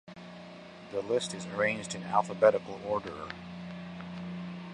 [0.91, 3.27] The list is arranged in alphabetical order.